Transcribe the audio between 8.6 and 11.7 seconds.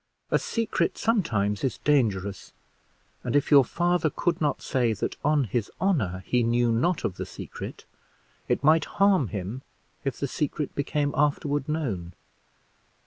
might harm him if the secret became afterward